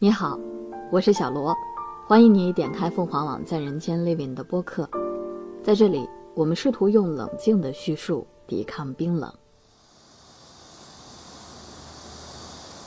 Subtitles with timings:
[0.00, 0.36] 你好，
[0.90, 1.56] 我是小罗，
[2.08, 4.90] 欢迎你点开凤凰网在人间 Living 的播客。
[5.64, 9.32] 在这里，我们试图用冷静的叙述抵抗冰冷。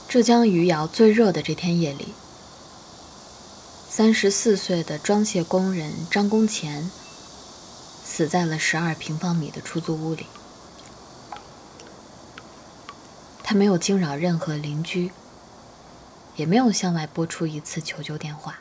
[0.06, 2.08] 浙江余姚最热的这天夜里，
[3.88, 6.88] 三十四岁的装卸工人张公钱
[8.04, 10.26] 死在了十二平方米的出租屋里。
[13.42, 15.10] 他没有惊扰任何邻居。
[16.38, 18.54] 也没有向外拨出一次求救电话。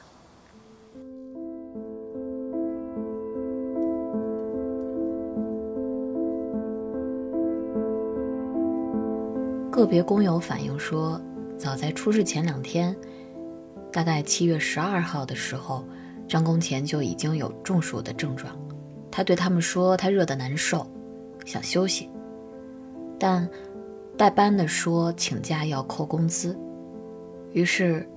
[9.70, 11.22] 个别工友反映说，
[11.56, 12.96] 早在出事前两天，
[13.92, 15.84] 大概七月十二号的时候，
[16.28, 18.58] 张公前就已经有中暑的症状。
[19.12, 20.88] 他对他们说，他热得难受，
[21.46, 22.10] 想休息，
[23.20, 23.48] 但
[24.18, 26.58] 代班的说请假要扣工资。
[27.58, 28.08] 于是，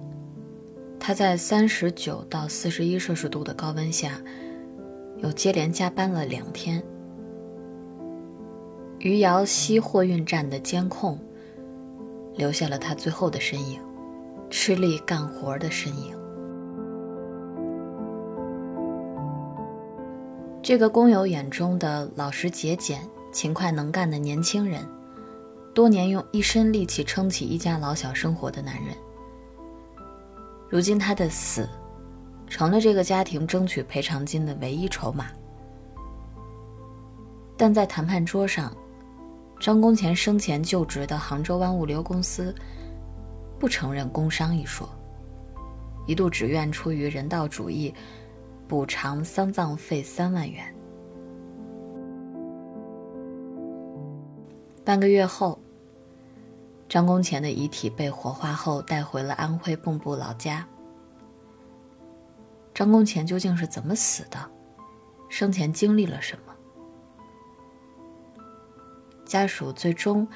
[0.99, 4.21] 他在三十九到四十一摄氏度的高温下，
[5.23, 6.83] 又接连加班了两天。
[8.99, 11.19] 余姚西货运站的监控
[12.37, 13.81] 留下了他最后的身影，
[14.51, 16.15] 吃力干活的身影。
[20.63, 23.01] 这个工友眼中的老实节俭、
[23.33, 24.87] 勤快能干的年轻人，
[25.73, 28.95] 多年用一身力气撑起一家老小生活的男人。
[30.71, 31.69] 如今他的死，
[32.47, 35.27] 成了这个家庭争取赔偿金的唯一筹码。
[37.57, 38.73] 但在谈判桌上，
[39.59, 42.55] 张公前生前就职的杭州湾物流公司
[43.59, 44.89] 不承认工伤一说，
[46.07, 47.93] 一度只愿出于人道主义
[48.69, 50.73] 补偿丧葬费三万元。
[54.85, 55.59] 半个月后。
[56.91, 60.67] 张公前的遗体被火化后带回了安徽蚌埠老家。
[62.75, 64.51] 张公前究竟是怎么死的？
[65.29, 66.53] 生前经历了什么？
[69.25, 70.27] 家属最终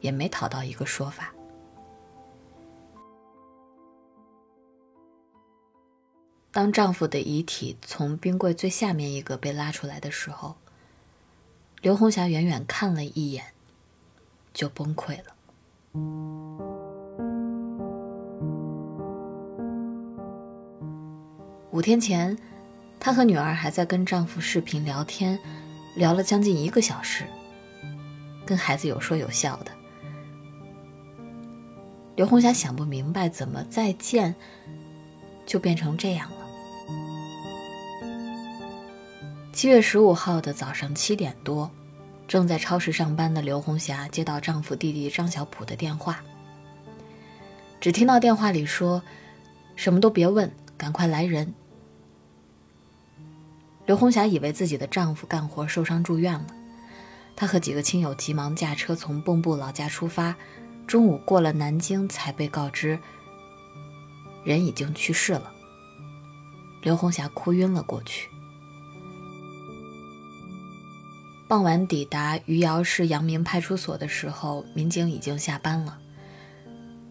[0.00, 1.32] 也没讨到一个说法。
[6.50, 10.56] 当丈夫的遗体从冰柜最下面一个被拉出来的时候，
[11.80, 13.54] 刘红霞远远看了一眼，
[14.52, 15.36] 就崩溃了。
[21.70, 22.36] 五天前，
[22.98, 25.38] 她和女儿还在跟丈夫视频聊天，
[25.94, 27.24] 聊了将近一个小时，
[28.44, 29.70] 跟孩子有说有笑的。
[32.16, 34.34] 刘红霞想不明白，怎么再见
[35.46, 36.36] 就变成这样了。
[39.52, 41.70] 七月十五号的早上七点多。
[42.28, 46.22] 正在超市上班的刘红霞接到丈夫弟弟张小普的电话，
[47.80, 49.02] 只听到电话里说
[49.74, 51.54] ：“什么都别问，赶快来人。”
[53.86, 56.46] 刘红霞以为自己的丈夫干活受伤住院了，
[57.34, 60.36] 她和几个亲友急忙驾车从蚌埠老家出发，
[60.86, 62.98] 中午过了南京才被告知
[64.44, 65.50] 人已经去世了。
[66.82, 68.28] 刘红霞哭晕了过去。
[71.48, 75.96] 傍晚抵达余姚市阳明派出所的时候，民警已经下班了。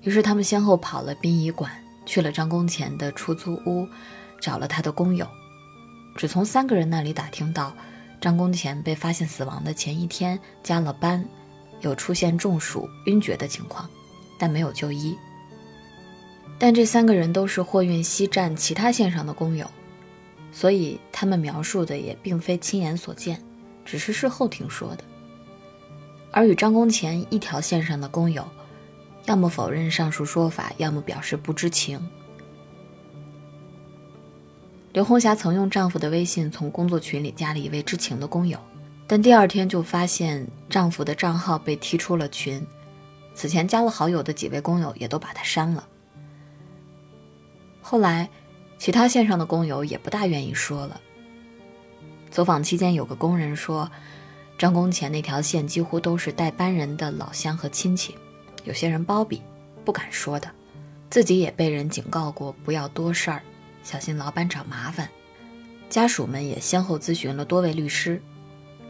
[0.04, 1.72] 于是他们先后跑了殡仪馆，
[2.06, 3.88] 去了张公前的出租屋，
[4.40, 5.28] 找了他的工友，
[6.16, 7.76] 只从三个人那里打听到，
[8.22, 11.26] 张公前被发现死亡的前一天加了班，
[11.82, 13.90] 有出现中暑、晕厥的情况，
[14.38, 15.18] 但没有就医。
[16.60, 19.68] 但这三个人都是货运西站其他线上的工友，
[20.52, 23.42] 所以他们描述的也并非亲眼所见。
[23.88, 25.04] 只是事后听说的，
[26.30, 28.46] 而与张公前一条线上的工友，
[29.24, 31.98] 要么否认上述说法，要么表示不知情。
[34.92, 38.60] 刘红霞曾用丈夫的微信从工作群里加了一位知情的工友，
[39.08, 42.62] 但第二天就发现丈夫的账号被踢出了群，
[43.34, 45.88] 此前加了好友的几位工友也都把他删了。
[47.82, 48.30] 后来，
[48.78, 51.00] 其他线上的工友也不大愿意说了。
[52.30, 53.90] 走访期间，有个工人说，
[54.58, 58.16] 张公前那条线几乎都是代班人的老乡和亲戚，
[58.64, 59.42] 有些人包庇，
[59.86, 60.50] 不敢说的，
[61.10, 63.42] 自己也被人警告过不要多事儿，
[63.84, 65.10] 小心老板找麻烦。
[65.90, 68.22] 家属们也先后咨询了多位律师，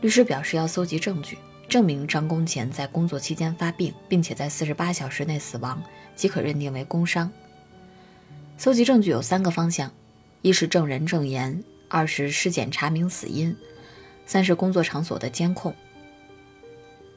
[0.01, 1.37] 律师表示要搜集证据，
[1.69, 5.81] 证明张公前在工作期间发病，并且在四十八小时内死亡，
[6.15, 7.31] 即可认定为工伤。
[8.57, 9.91] 搜集证据有三个方向，
[10.41, 11.63] 一是证人证言。
[11.87, 13.55] 二是尸检查明死因，
[14.25, 15.73] 三是工作场所的监控。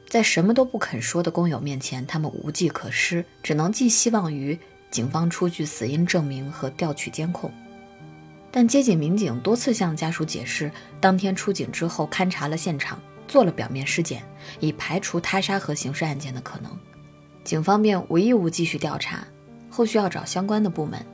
[0.09, 4.59] 在什么都不肯说的工友面前，他们无计可施，只能寄希望于
[4.89, 7.51] 警方出具死因证明和调取监控。
[8.51, 10.69] 但接警民警多次向家属解释，
[10.99, 14.21] 当天出警之后勘察了现场，做了表面尸检，
[14.59, 16.77] 以排除他杀和刑事案件的可能。
[17.45, 19.25] 警方便无义务继续调查，
[19.69, 21.05] 后续要找相关的部门。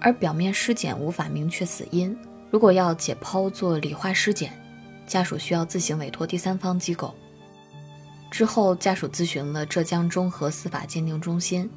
[0.00, 2.16] 而表面尸检无法明确死因，
[2.50, 4.52] 如果要解剖做理化尸检，
[5.06, 7.14] 家属需要自行委托第三方机构。
[8.30, 11.70] 之后，家属咨询了浙江中和司法鉴定中心，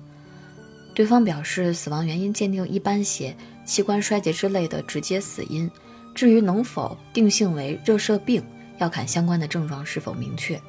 [0.94, 3.36] 对方表示死亡原因鉴定一般写
[3.66, 5.70] 器官衰竭之类的直接死因，
[6.14, 8.44] 至于能否定性为热射病，
[8.80, 10.60] 要看相关的症状是否明确。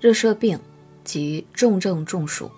[0.00, 0.58] 热射病
[1.04, 2.50] 即重症中暑，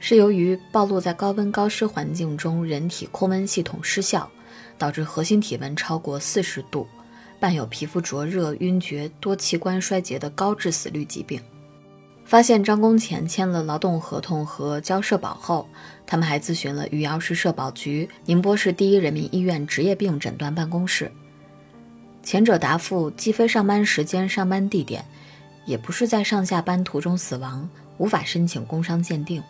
[0.00, 4.30] 是由于暴露在高温高湿环境中，人体控温系统失效，
[4.76, 6.86] 导致核心体温超过四十度。
[7.40, 11.40] 伴有皮肤灼热、晕厥、多器官衰竭的高致死率疾病。
[12.24, 15.66] 发现张公前签了劳动合同和交社保后，
[16.06, 21.10] 他们还咨询了余姚市社保局、宁波市第一人民医院职业病诊断办公室。
[22.22, 25.04] 前者答复既非上班时间、上班地点，
[25.64, 27.66] 也不是在上下班途中死亡，
[27.96, 29.42] 无法申请工伤鉴定。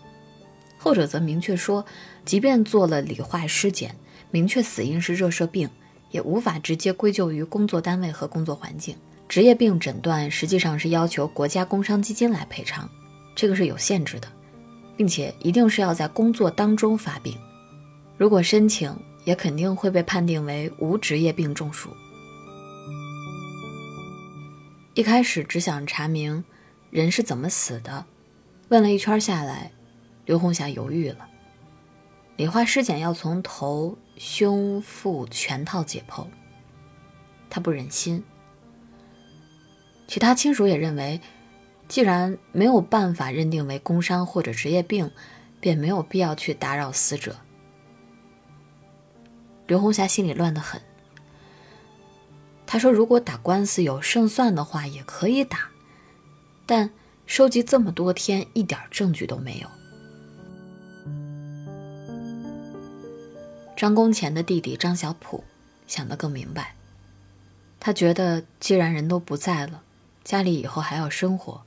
[0.78, 1.84] 后者则明确说，
[2.24, 3.94] 即便做了理化尸检，
[4.30, 5.68] 明确死因是热射病。
[6.10, 8.96] 也无法直接归咎于工作单位和工作环境。
[9.28, 12.88] 职业病诊断实际上是要求国家工伤基金来赔偿，
[13.34, 14.26] 这个是有限制的，
[14.96, 17.36] 并且一定是要在工作当中发病。
[18.16, 18.90] 如果申请，
[19.26, 21.90] 也肯定会被判定为无职业病中暑。
[24.94, 26.42] 一开始只想查明
[26.90, 28.06] 人是怎么死的，
[28.68, 29.70] 问了一圈下来，
[30.28, 31.26] 刘红霞犹豫了。
[32.36, 33.98] 理化尸检要从头。
[34.20, 36.26] 胸腹全套解剖，
[37.48, 38.24] 她不忍心。
[40.08, 41.20] 其他亲属也认为，
[41.86, 45.08] 既然没有办法认定为工伤或者职业病，
[45.60, 47.36] 便没有必要去打扰死者。
[49.68, 50.82] 刘红霞心里乱得很。
[52.66, 55.70] 他说：“如果打官司有胜算的话，也可以打，
[56.66, 56.90] 但
[57.24, 59.68] 收集这么多天，一点证据都没有。”
[63.78, 65.44] 张公前的弟弟张小普
[65.86, 66.74] 想得更明白，
[67.78, 69.82] 他觉得既然人都不在了，
[70.24, 71.62] 家里以后还要生活，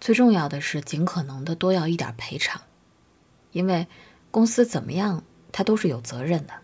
[0.00, 2.62] 最重要的是尽可能的多要一点赔偿，
[3.52, 3.86] 因为
[4.30, 5.22] 公司怎么样，
[5.52, 6.54] 他都是有责任的。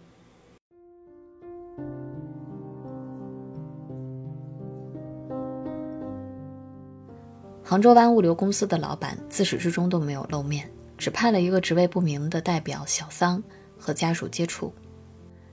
[7.62, 10.66] 杭州湾物流公司的老板自始至终都没有露面，
[10.96, 13.42] 只派了一个职位不明的代表小桑。
[13.80, 14.72] 和家属接触。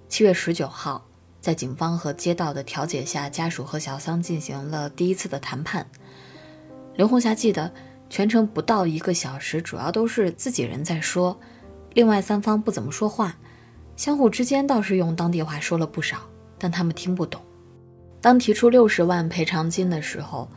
[0.10, 1.06] 七月十九号，
[1.42, 5.90] 在警方和街道的调解下，家属和小桑进行了第一次的谈判。
[6.96, 7.72] 刘红霞记得，
[8.10, 11.38] 全程不到一个小时，主要都是自己人在说，
[11.94, 13.38] 另外三方不怎么说话，
[13.96, 16.20] 相互之间倒是用当地话说了不少，
[16.58, 17.42] 但他们听不懂。
[18.22, 20.50] 当提出六十万赔偿金的时候，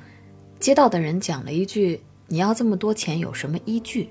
[0.58, 4.10] 街道的人讲了一句：“你要这么多钱有什么依据？”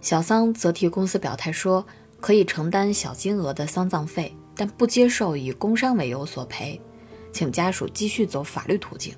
[0.00, 1.86] 小桑则替公司表态说。
[2.20, 6.80] 可以承担小金额的丧葬费，但不接受以工伤为由索赔，
[7.32, 9.14] 请家属继续走法律途径。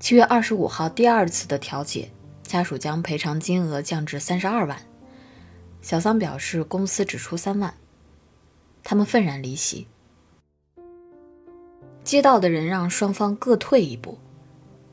[0.00, 2.10] 七月二十五号，第二次的调解，
[2.42, 4.76] 家属将赔偿金额降至三十二万，
[5.80, 7.72] 小桑表示公司只出三万，
[8.82, 9.86] 他们愤然离席。
[12.02, 14.18] 街道的人让双方各退一步，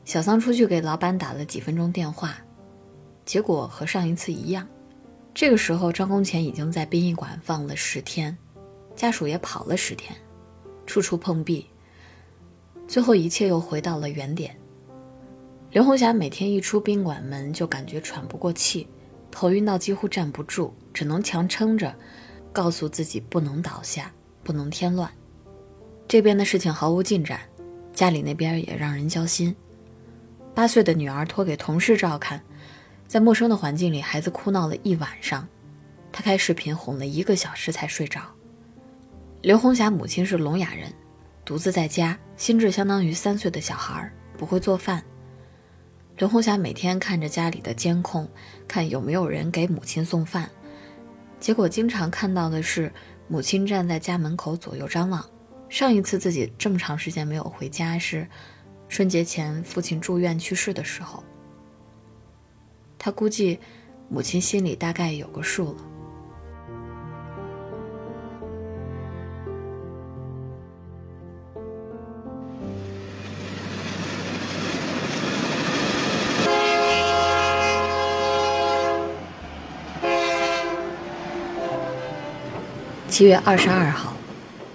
[0.04, 2.36] 小桑出去给老板打了几分钟电话，
[3.24, 4.64] 结果和上一次一样。
[5.32, 8.36] 这个时候，张公钱已经在殡仪馆放了十天，
[8.94, 10.14] 家属也跑了十天，
[10.86, 11.66] 处处碰壁，
[12.86, 14.54] 最后一切又回到了原点。
[15.70, 18.88] 刘红霞每天一出宾馆门就感觉喘不过气，
[19.30, 21.94] 头晕到几乎站不住，只能强撑着，
[22.52, 25.08] 告诉自己不能倒下，不能添乱。
[26.08, 27.40] 这边的事情毫无进展，
[27.94, 29.54] 家里那边也让人焦心。
[30.52, 32.42] 八岁的女儿托给同事照看。
[33.10, 35.44] 在陌生的环境里，孩子哭闹了一晚上，
[36.12, 38.20] 他开视频哄了一个小时才睡着。
[39.42, 40.92] 刘红霞母亲是聋哑人，
[41.44, 45.02] 独自在家，心智相当于三岁的小孩，不会做饭。
[46.18, 48.28] 刘红霞每天看着家里的监控，
[48.68, 50.48] 看有没有人给母亲送饭，
[51.40, 52.92] 结果经常看到的是
[53.26, 55.28] 母亲站在家门口左右张望。
[55.68, 58.24] 上一次自己这么长时间没有回家是
[58.88, 61.24] 春节前父亲住院去世的时候。
[63.02, 63.58] 他估计
[64.10, 65.76] 母亲心里大概有个数了。
[83.08, 84.12] 七月二十二号，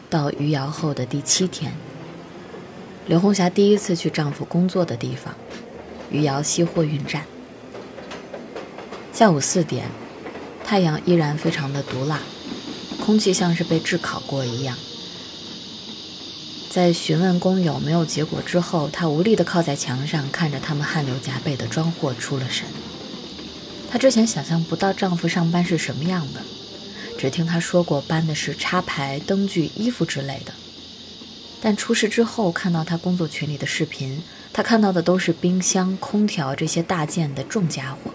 [0.10, 1.72] 到余姚后的第七天，
[3.06, 5.32] 刘红霞第一次去丈夫工作的地方——
[6.10, 7.24] 余姚西货运站。
[9.16, 9.90] 下午四点，
[10.66, 12.20] 太阳依然非常的毒辣，
[13.00, 14.78] 空气像是被炙烤过一样。
[16.70, 22.68] 在询问工友没有结果之后，她无力地靠在墙上，看着他们汗流浃背的装货，出了神。
[23.90, 26.42] 她之前想象不到丈夫上班是什么样的。
[27.18, 30.52] 只听他说过搬的是插排、灯具、衣服之类的，
[31.62, 38.12] 但出事之后看到他工作群里的视频，他看到的都是冰箱、空调这些大件的重家伙。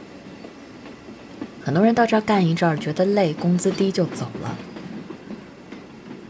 [1.62, 4.56] 很多人到这儿干一阵儿，觉得累，工资低就走了。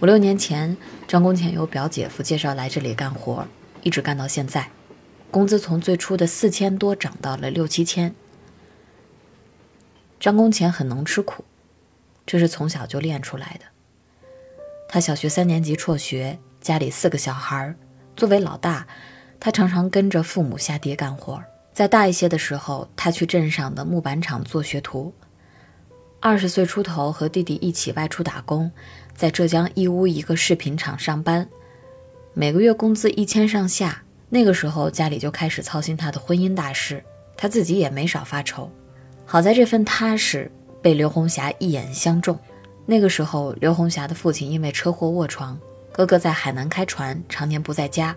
[0.00, 3.46] 五六年前，张工钱由表姐夫介绍来这里干活，
[3.82, 4.70] 一直干到现在，
[5.30, 8.14] 工资从最初的四千多涨到了六七千。
[10.18, 11.44] 张工钱很能吃苦。
[12.26, 13.66] 这是从小就练出来的。
[14.88, 17.74] 他小学三年级辍学，家里四个小孩，
[18.14, 18.86] 作为老大，
[19.40, 21.42] 他常常跟着父母下地干活。
[21.80, 25.10] 再大一些的时候，他去镇上的木板厂做学徒。
[26.20, 28.70] 二十岁出头，和弟弟一起外出打工，
[29.16, 31.48] 在浙江义乌一个饰品厂上班，
[32.34, 34.02] 每个月工资一千上下。
[34.28, 37.02] 那个时候，家里就开始操心他的婚姻大事，
[37.34, 38.70] 他自己也没少发愁。
[39.24, 40.52] 好在这份踏实。
[40.82, 42.38] 被刘红霞一眼相中。
[42.84, 45.58] 那个时候，刘红霞的父亲因为车祸卧床，
[45.92, 48.14] 哥哥在海南开船，常年不在家，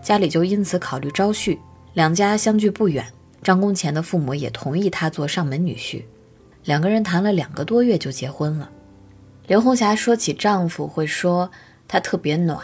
[0.00, 1.58] 家里就因此考虑招婿。
[1.94, 6.04] 两家相距不远，张公钱的父母也同意他做上门女婿。
[6.64, 8.70] 两个人谈了两个多月就结婚了。
[9.46, 11.50] 刘红霞说起丈夫，会说
[11.86, 12.60] 他特别暖。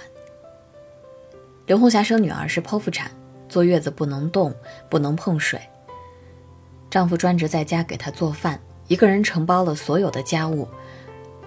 [1.66, 3.10] 刘红霞生女儿是剖腹产，
[3.48, 4.54] 坐月子不能动，
[4.90, 5.58] 不能碰水。
[6.90, 8.60] 丈夫专职在家给她做饭。
[8.86, 10.68] 一个人承包了所有的家务，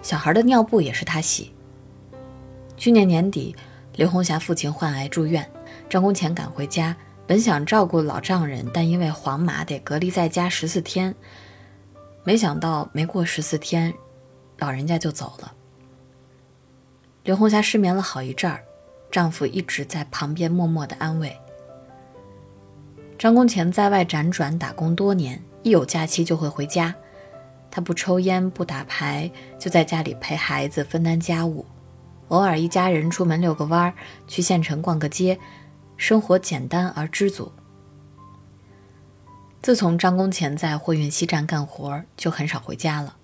[0.02, 1.54] 小孩的尿布也是他洗。
[2.76, 3.56] 去年年底，
[3.96, 5.48] 刘红霞父亲患癌住院，
[5.88, 11.14] 张公钱赶回家，本想照顾老丈人，但因为黄码得隔离在家十四天，
[12.24, 13.94] 没想到没过十四天，
[14.60, 15.54] 老人家就走了。
[17.24, 18.64] 刘红霞失眠了好一阵儿，
[19.12, 21.38] 丈夫一直在旁边默默的安慰。
[23.20, 26.96] 张公钱在外辗转打工多年，一有假期就会回家。
[27.70, 29.30] 他不抽烟，不打牌，
[29.60, 31.66] 就在家里陪孩子，分担家务。
[32.30, 33.94] 偶尔一家人出门遛个弯儿，
[34.28, 35.38] 去县城逛个街，
[35.98, 37.52] 生活简单而知足。
[39.62, 43.18] 自从张公钱在货运西站干活，就很少回家了，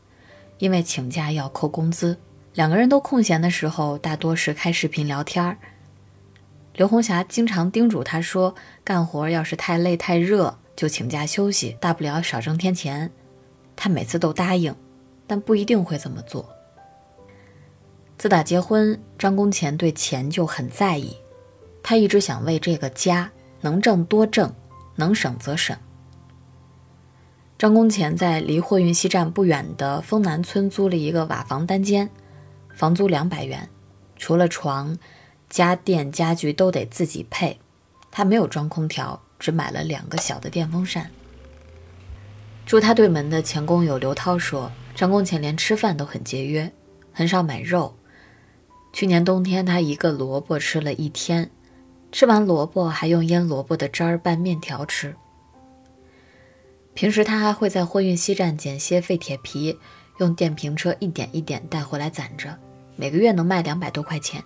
[0.57, 2.17] 因为请假要扣工资。
[2.53, 5.57] 两个人都空闲的时候，大多是开视频聊天儿。
[6.73, 13.11] 刘红霞经常叮嘱他说：“干活要是太累太热，就请假休息，大不了少挣天钱。”
[13.75, 14.75] 他每次都答应，
[15.25, 16.47] 但不一定会这么做。
[18.17, 21.17] 自打结婚，张公钱对钱就很在意，
[21.83, 23.29] 他一直想为这个家
[23.61, 24.51] 能挣多挣，
[24.95, 25.77] 能省则省。
[27.57, 32.09] 张公钱在离货运西站不远的丰南村租了一个瓦房单间，
[32.73, 33.69] 房租两百元，
[34.17, 34.97] 除了床、
[35.49, 37.59] 家电、家具都得自己配。
[38.09, 41.09] 他没有装空调，只买了两个小的电风扇。
[42.65, 46.71] 住他对门的前工友刘涛说：“张公钱连吃饭都很节约，
[47.11, 47.95] 很少买肉。
[48.91, 51.49] 去年冬天，他一个萝卜吃了一天，
[52.13, 55.15] 吃完萝卜还用腌萝卜的汁儿拌面条吃。
[56.93, 59.75] 平时他还会在货运西站捡些废铁皮，
[60.19, 62.55] 用电瓶车一点一点带回来攒着，
[62.95, 64.39] 每个月能卖两百多块钱。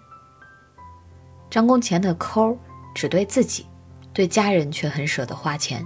[1.49, 2.57] 张公钱的抠
[2.95, 3.65] 只对自己，
[4.13, 5.85] 对家人却很舍得花钱。”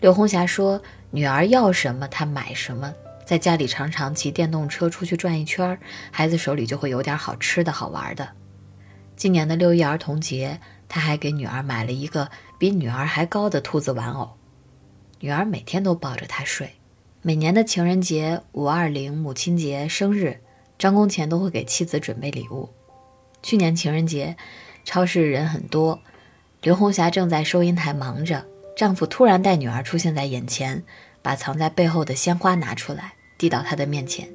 [0.00, 2.92] 刘红霞说：“女儿要什么，她买什么。
[3.24, 5.78] 在家里常常骑电动车出去转一圈，
[6.10, 8.28] 孩子手里就会有点好吃的好玩的。
[9.20, 14.30] 今年的六一儿童节，他还给女儿买了一个比女儿还高的兔子玩偶。
[15.18, 16.76] 女儿每天都抱着他睡。
[17.20, 20.40] 每年的情人节、五二零、母亲节、生日，
[20.78, 22.70] 张公钱都会给妻子准备礼物。
[23.42, 24.38] 去年情人节，
[24.86, 26.00] 超市人很多，
[26.62, 30.82] 刘红霞正在收银台忙着。”丈夫突然带女儿出现在眼前，
[31.20, 34.30] 把藏在背后的鲜花拿出来，递到她的面前。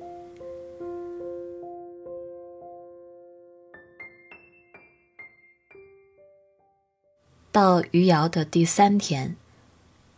[7.55, 9.38] 到余姚的第三天，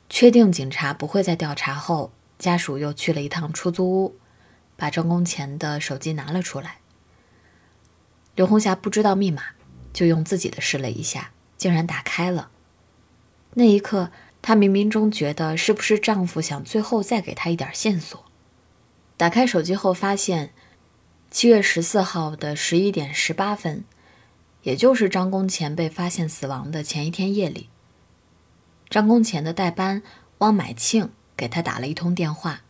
[0.10, 4.15] 确定警察不会再调查后，家属又去了一趟出租屋，
[4.75, 6.79] 把张工钱的手机拿了出来。
[8.34, 9.44] 刘红霞不知道密码，
[9.94, 11.29] 就用自己的试了一下，
[11.60, 12.50] 竟然打开了。
[13.53, 14.10] 那一刻，
[14.41, 18.25] 她冥冥中觉得，是不是丈夫想最后再给她一点线索？
[19.15, 20.51] 打开手机后，发现
[21.29, 23.84] 七月十四号的十一点十八分，
[24.68, 27.70] 也就是张公前被发现死亡的前一天夜里，
[28.90, 30.04] 张公前的代班
[30.40, 32.64] 汪买庆给他打了一通电话，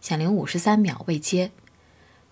[0.00, 1.52] 响铃五十三秒未接，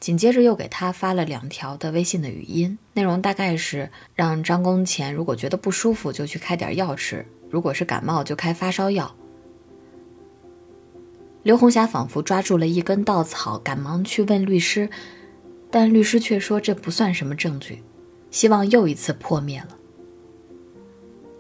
[0.01, 9.15] 紧接着又给他发了两条的微信的语音，内容大概是让张公前如果觉得不舒服就去开点药吃，如果是感冒就开发烧药。
[11.45, 14.91] 刘红霞仿佛抓住了一根稻草，赶忙去问律师，
[15.71, 17.85] 但律师却说这不算什么证据，
[18.37, 19.69] 希望又一次破灭了。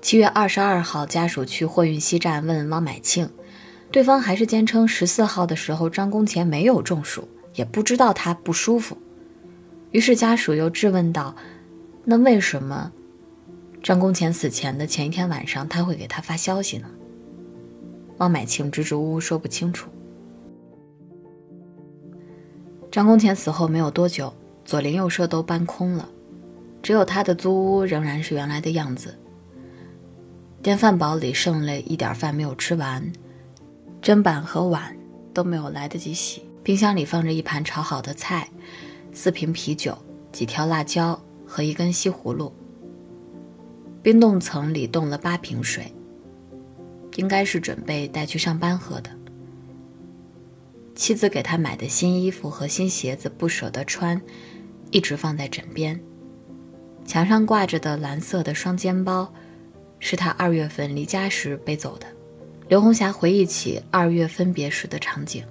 [0.00, 3.28] 七月二十二号，家属去货运西站问汪买庆，
[3.90, 8.96] 对方还是坚称十四号的时候张公前没有中暑，也不知道他不舒服。
[9.90, 11.36] 于是家属又质问道
[12.06, 12.90] ：“那为什么
[13.82, 16.88] 张公前死前的前一天晚上他会给他发消息呢？”
[18.16, 19.90] 汪买庆支支吾吾说不清楚。
[22.90, 24.32] 张公前死后没有多久，
[24.64, 26.08] 左邻右舍都搬空了，
[26.86, 29.18] 只有他的租屋仍然是原来的样子。
[30.62, 33.12] 电饭煲里剩了一点饭没有吃完，
[34.00, 34.96] 砧板和碗
[35.34, 36.44] 都没有来得及洗。
[36.62, 38.48] 冰箱里放着一盘炒好的菜，
[39.12, 39.98] 四瓶啤酒，
[40.30, 42.52] 几条辣椒和一根西葫芦。
[44.00, 45.92] 冰冻层里冻了八瓶水，
[47.16, 49.10] 应该是准备带去上班喝的。
[50.94, 54.22] 妻子给他买的新衣服和新鞋子不舍得穿，
[54.92, 56.00] 一直放在枕边。
[57.06, 59.32] 墙上挂着的蓝色的双肩包，
[60.00, 62.06] 是他二月份离家时背走的。
[62.68, 65.44] 刘红霞回忆起二月分别时的场景，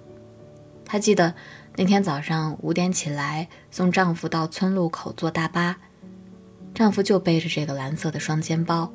[0.84, 1.34] 她记得
[1.78, 5.78] 那天早上五点起来送丈夫到村路口坐大巴，
[6.74, 8.92] 丈夫就背着这个蓝色的双肩包，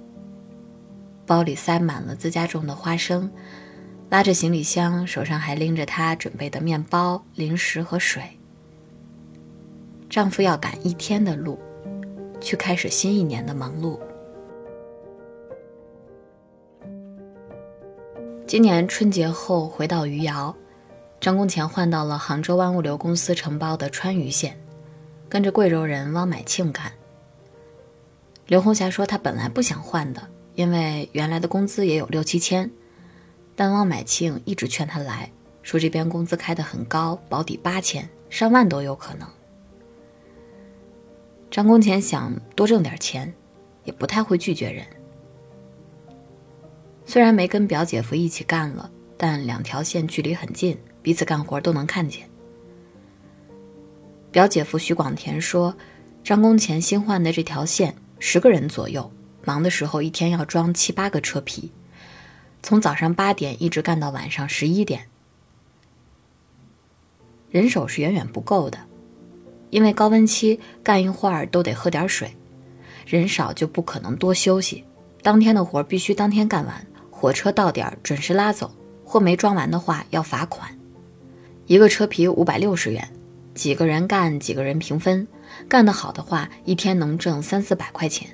[1.24, 3.30] 包里塞满了自家种的花生。
[4.10, 8.22] 拉着行李箱，手上还拎着她准备的面包、零食和水。
[10.10, 11.58] 丈夫要赶一天的路，
[12.40, 13.98] 去开始新一年的忙碌。
[18.46, 20.54] 今年春节后回到余姚，
[21.20, 24.58] 张公钱换到了杭州湾物流公司承包的川渝线，
[25.28, 26.90] 跟着贵州人汪买庆干。
[28.48, 30.20] 刘红霞说，她本来不想换的，
[30.56, 32.68] 因为原来的工资也有六七千。
[33.54, 35.30] 但汪买庆一直劝他来
[35.62, 39.28] 说，这边工资开得很高，保底八千，上万都有可能。
[41.50, 43.32] 张公前想多挣点钱，
[43.84, 44.86] 也不太会拒绝人。
[47.04, 52.28] 虽然没跟表姐夫一起干了，但两条线距离很近，彼此干活都能看见。
[54.30, 55.76] 表姐夫徐广田说，
[56.22, 59.10] 张公前新换的这条线，十个人左右，
[59.44, 61.72] 忙的时候一天要装七八个车皮。
[62.62, 65.08] 从早上八点一直干到晚上十一点，
[67.50, 68.78] 人手是远远不够的，
[69.70, 72.36] 因为高温期干一会儿都得喝点水，
[73.06, 74.84] 人少就不可能多休息。
[75.22, 78.70] 当天的活必须当天干完，火车到点准时拉走，
[79.04, 80.70] 货没装完的话要罚款。
[81.66, 83.08] 一个车皮五百六十元，
[83.54, 85.26] 几个人干几个人平分，
[85.68, 88.28] 干得好的话一天能挣三四百块钱。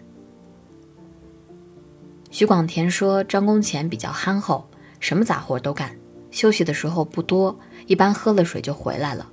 [2.30, 4.68] 徐广田说：“张公钱比较憨厚，
[5.00, 5.96] 什么杂活都干，
[6.30, 9.30] 休息的时候不多，一般喝了水就回来了。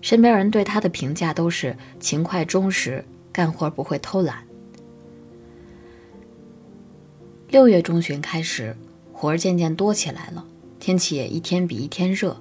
[0.00, 4.44] 身边人对他的评价都是勤快忠实，干活不会偷懒。”
[7.48, 8.76] 六月中旬开始，
[9.12, 10.46] 活儿渐渐多起来了，
[10.78, 12.40] 天气也一天比一天热。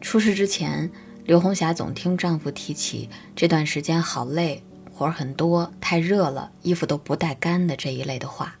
[0.00, 0.90] 出事之前，
[1.24, 4.62] 刘红霞总听丈夫提起这段时间好累。
[4.92, 8.56] 活儿很多，太热了，衣服都不带干的这一类的话。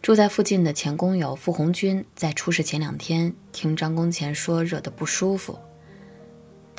[0.00, 5.58] 住在附近的前工友付红军在出事前两天听张公前说热得不舒服，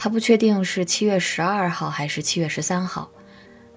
[0.01, 3.12] 他不确定是七月十二号还是七月十三号，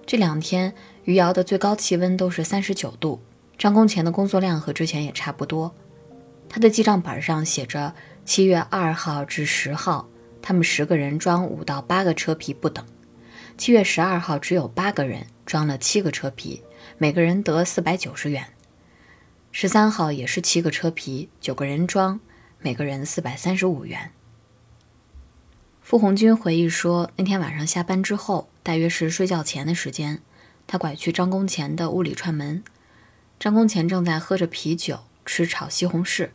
[0.05, 3.21] 这两天余姚的最高气温都是三十九度，
[3.57, 5.75] 张工前的工作量和之前也差不多。
[6.47, 10.07] 他的记账本上写着七月二号至十号，
[10.41, 12.85] 他们十个人装五到八个车皮不等。
[13.57, 16.63] 七月十二号，只有八个人装了七个车皮，
[16.97, 18.47] 每个人得四百九十元。
[19.51, 22.21] 十三号也是七个车皮，九个人装，
[22.59, 24.13] 每个人四百三十五元。
[25.83, 30.21] 傅红军回忆说，那天晚上下班之后，大约是睡觉前的时间，
[30.65, 32.63] 他拐去张公前的屋里串门。
[33.37, 36.29] 张公前正在喝着啤酒，吃炒西红柿。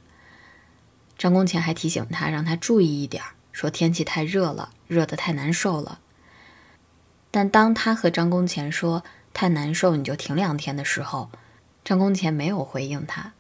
[1.17, 6.01] 张公前还提醒他，让他注意一点，说天气太热了，热得太难受了。
[7.31, 11.31] 但当他和张公前说太难受，你就停两天的时候，
[11.83, 13.33] 张公前没有回应他。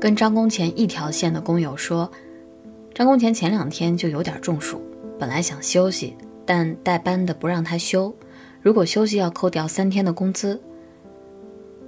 [0.00, 2.10] 跟张公前一条线的工友说，
[2.94, 4.80] 张公前前两天就有点中暑，
[5.18, 8.12] 本来想休息，但代班的不让他休，
[8.60, 10.60] 如果休息要扣掉三天的工资。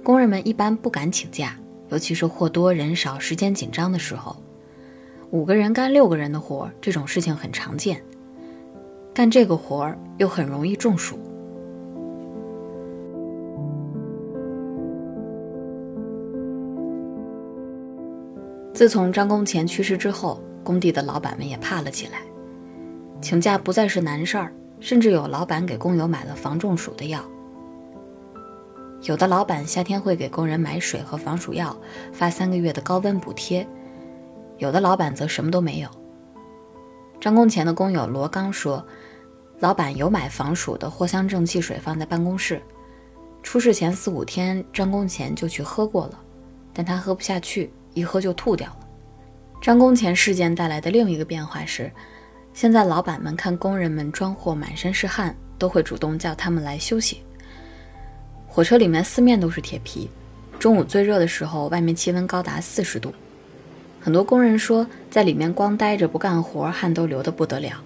[0.03, 1.55] 工人们一般不敢请假，
[1.89, 4.35] 尤其是货多人少、时间紧张的时候。
[5.31, 8.01] 五个人干六个人的活，这种事情很常见。
[9.13, 11.19] 干这个活儿又很容易中暑。
[18.73, 22.21] 自从张公前去世之后，工地的老板们也怕了起来，
[23.21, 27.23] 请假不再是难事儿，甚至有老板给工友买了防中暑的药。
[29.03, 31.75] 有的老板夏天会给工人买水和防暑药，
[32.13, 33.65] 发三个月的高温补贴；
[34.59, 35.89] 有的老板则什么都没有。
[37.19, 38.85] 张公前的工友罗刚说，
[39.59, 42.61] 老板有买防暑的藿香正气水放在办公室，
[43.41, 46.19] 出事前四五天，张公前就去喝过了，
[46.71, 48.87] 但他喝不下去，一喝就吐掉了。
[49.61, 51.91] 张公前事件带来的另一个变化是，
[52.51, 57.21] 现在老板们看工人们装货满身是汗，都会主动叫他们来休息。
[58.47, 60.09] 火车里面四面都是铁皮，
[60.57, 63.13] 中午最热的时候，外面气温高达四十度。
[63.99, 67.83] 很多工人说，在里面光待着不干活，汗都流得不得了。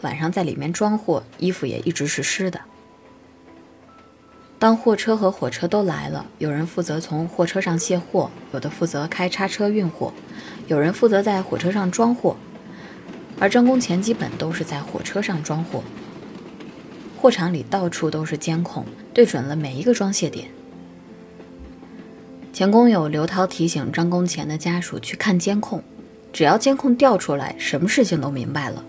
[0.00, 2.58] 晚上在里面装货，衣服也一直是湿的。
[4.58, 10.12] 当货车和火车都来了，有人负责从货车上卸货，有的负责开叉车运货，
[10.66, 12.36] 有人负责在火车上装货，
[13.38, 15.82] 而张工前基本都是在火车上装货。
[17.18, 20.48] 货场里到处都是监控，对准了每一个装卸点。
[22.52, 25.82] 前工友刘涛提醒张工前的家属去看监控，
[26.32, 28.84] 只要监控调出来，什么事情都明白了。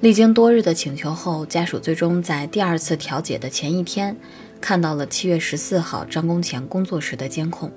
[0.00, 4.16] 历经多日的请求后，家属最终在第二次调解的前一天，
[4.60, 7.70] 看到了七月十四号张工前工作时的监控。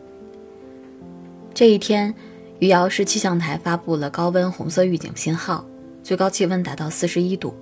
[1.56, 2.14] 这一天，
[2.60, 5.66] 余姚市气象台发布了高温红色预警信号，
[6.04, 7.56] 最高气温达到四十一度。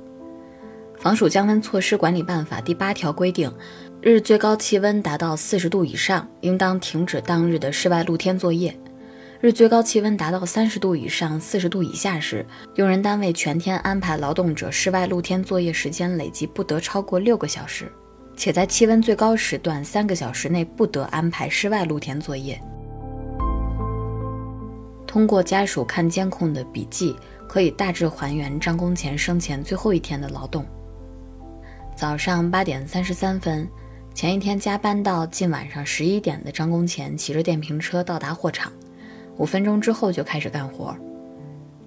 [0.97, 3.53] 防暑降温措施管理办法第八条规定，
[4.01, 8.71] 日最高气温达到四十度以上，应当停止当日的室外露天作业；
[9.39, 17.91] 日最高气温达到三十度以上、四十度以下时，用人单位全天安排劳动者室外露天作业时间累计不得超过六个小时，
[18.36, 22.60] 且在气温最高时段三个小时内不得安排室外露天作业。
[25.13, 27.15] 通过家属看监控的笔记，
[27.47, 30.65] 可以大致还原张工前生前最后一天的劳动。
[31.95, 33.69] 早上八点三十三分，
[34.15, 38.73] 前一天加班到近晚上十一点的张工前骑着电瓶车到达货场，
[39.38, 40.97] 五分钟之后就开始干活。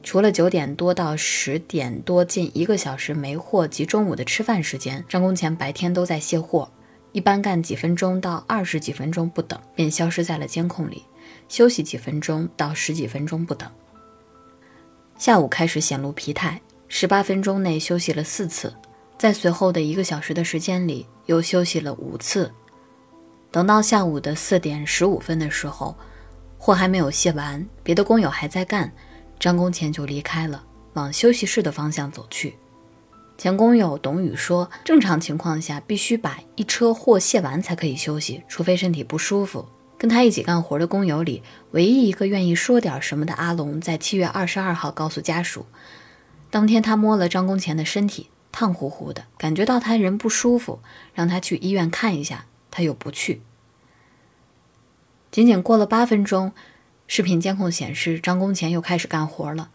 [0.05, 6.71] 除了九点多到十点多近一个小时没货及中午的吃饭时间，张工前白天都在卸货，
[7.11, 11.03] 一般干几分钟到二十几分钟不等，便消失在了监控里，
[11.49, 13.71] 休息几分钟到十几分钟不等。
[15.19, 18.75] 下午开始显露疲态，十八分钟内休息了四次。
[19.19, 22.53] 在随后的一个小时的时间里，又休息了五次。
[23.51, 25.97] 等到下午的四点十五分的时候，
[26.59, 28.93] 货还没有卸完，别的工友还在干，
[29.41, 32.57] 张工前就离开了，往休息室的方向走去。
[33.39, 39.67] 前工友董宇说：“正常情况下，必须把一车货卸完才可以休息，除非身体不舒服。”
[39.99, 45.67] 跟他一起干活的工友里，唯一一个愿意说点什么的阿龙，在七月二十二号告诉家属，
[46.51, 48.29] 当天他摸了张工前的身体。
[48.59, 50.81] 烫乎乎的，感觉到他人不舒服，
[51.13, 53.43] 让他去医院看一下，他又不去。
[55.31, 56.53] 仅仅过了八分钟，
[57.07, 59.69] 视频监控显示张工前又开始干活了。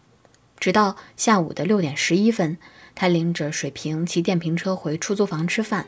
[0.58, 2.58] 直到下午的六点十一分，
[2.96, 5.86] 他拎着水瓶骑电瓶车回出租房吃饭。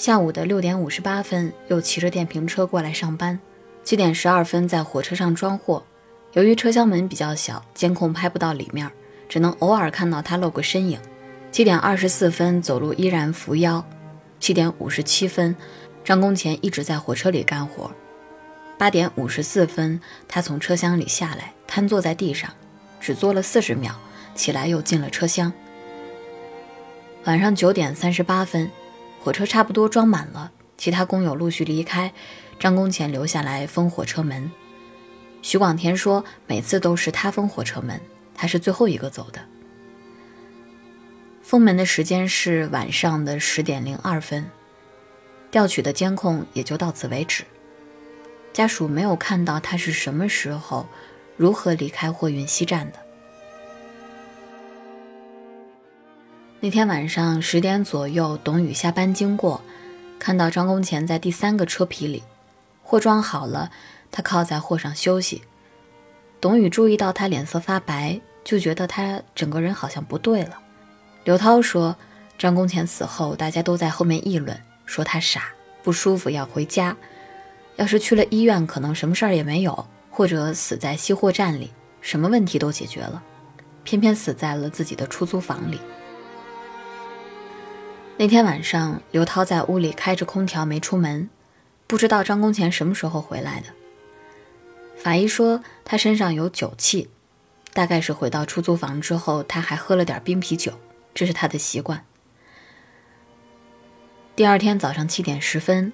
[0.00, 3.38] 下午的六点五十八分，又骑着电瓶车过来上班。
[3.84, 5.84] 七点十二分，在火车上装货。
[6.32, 8.90] 由于车厢门比较小，监控拍不到里面，
[9.28, 10.98] 只能偶尔看到他露个身影。
[11.52, 13.84] 七点二十四分，走路依然扶腰。
[14.38, 15.54] 七点五十七分，
[16.02, 17.90] 张工前一直在火车里干活。
[18.78, 22.50] 八点五十四分，他从车厢里下来，瘫坐在地上，
[22.98, 23.94] 只坐了四十秒，
[24.34, 25.52] 起来又进了车厢。
[27.24, 28.70] 晚上九点三十八分，
[29.22, 32.12] 火车差不多装满了，其他工友陆续离开，
[32.58, 34.50] 张工前留下来封火车门。
[35.42, 38.00] 徐广田说，每次都是他封火车门，
[38.34, 39.40] 他是最后一个走的。
[41.42, 44.50] 封门的时间是晚上的十点零二分，
[45.50, 47.44] 调取的监控也就到此为止。
[48.54, 50.88] 家属没有看到他是什么时候、
[51.36, 52.98] 如何离开货运西站的。
[56.62, 59.62] 那天晚上十点左右，董宇下班经过，
[60.18, 62.22] 看到张工前在第三个车皮里，
[62.82, 63.70] 货装好了，
[64.12, 65.40] 他靠在货上休息。
[66.38, 70.58] 董宇注意到他脸色发白，就觉得他整个人好像不对了。
[71.24, 71.96] 刘涛说，
[72.36, 75.44] 张公钱死后，大家都在后面议论，说他傻，
[75.82, 76.94] 不舒服要回家。
[77.76, 83.22] 要是去了医院，可能什么事儿也没有，或者死在西货站里，什么问题都解决了。
[83.82, 85.80] 偏偏死在了自己的出租房里。
[88.20, 91.30] 那天晚上，刘涛在屋里开着空调没出门，
[91.86, 93.68] 不知道张公钱什么时候回来的。
[94.98, 97.08] 法医说他身上有酒气，
[97.72, 100.78] 大概是回到出租房之后，他还喝了点冰啤酒，
[101.14, 102.04] 这是他的习惯。
[104.36, 105.90] 第二天早上七点十分，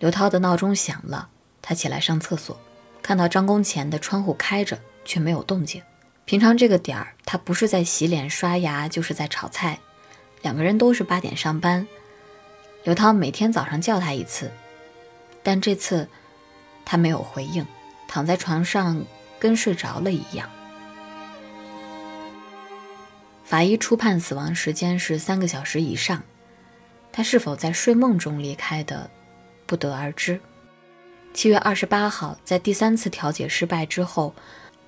[0.00, 1.28] 刘涛的闹钟响了，
[1.62, 2.58] 他起来上厕所，
[3.00, 5.80] 看到张公钱的窗户开着，却没有动静。
[6.24, 9.78] 平常这个点儿，他不是在洗脸刷牙，就是在炒菜。
[10.42, 11.86] 两个人都是八点上班。
[12.84, 14.50] 刘涛每天早上叫他一次，
[15.42, 16.08] 但这次
[16.84, 17.66] 他没有回应，
[18.06, 19.04] 躺在床上
[19.38, 20.48] 跟睡着了一样。
[23.44, 26.22] 法医初判死亡时间是三个小时以上，
[27.12, 29.10] 他是否在睡梦中离开的，
[29.66, 30.40] 不得而知。
[31.34, 34.34] 七月二十八号，在第三次调解失败之后。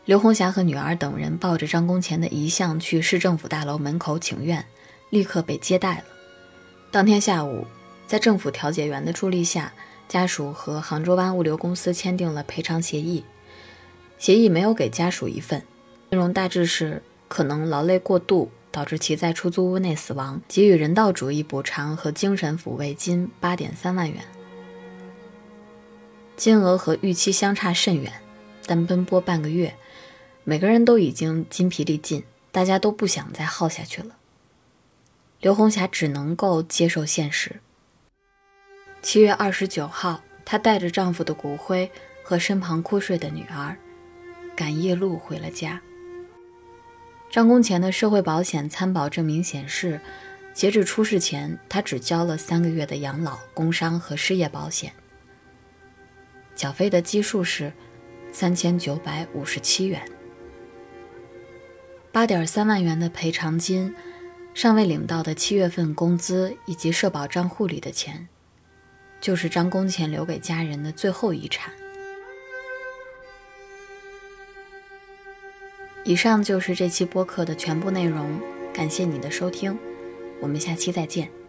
[0.07, 4.65] 刘红霞和女儿等人抱着张公钱的遗像去市政府大楼门口请愿，
[5.11, 6.05] 立刻被接待了。
[6.91, 7.67] 当天下午，
[8.07, 9.73] 在政府调解员的助力下，
[10.09, 13.25] 家属和杭州湾物流公司签订了赔偿协议。
[14.19, 15.63] 协议没有给家属一份，
[16.09, 24.23] 内容大致是：可能劳累过度导致其在出租屋内死亡，给予人道主义补偿和精神抚慰金八点三万元。
[26.37, 28.13] 金额和预期相差甚远，
[28.67, 29.75] 但奔波半个月。
[30.43, 34.17] 每个人都已经筋疲力尽，大家都不想再耗下去了。
[35.41, 37.61] 刘红霞只能够接受现实。
[39.01, 41.91] 七月二十九号，她带着丈夫的骨灰
[42.23, 43.75] 和身旁哭睡的女儿，
[44.55, 45.81] 赶夜路回了家。
[47.31, 49.99] 张工前的社会保险参保证明显示，
[50.53, 54.93] 截止出事前，他只交了三个月的养老、工伤和失业保险，
[56.55, 57.73] 缴费的基数是
[58.31, 60.03] 三千九百五十七元。
[62.13, 63.95] 八点三万元的赔偿金，
[64.53, 68.29] 尚未领到的七月份工资以及社保账户里的钱，
[69.21, 71.73] 就是张工前留给家人的最后遗产。
[76.05, 78.41] 以上就是这期播客的全部内容，
[78.73, 79.79] 感谢你的收听，
[80.41, 81.40] 我们下期再见。